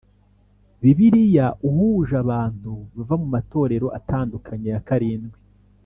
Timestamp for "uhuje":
1.67-2.15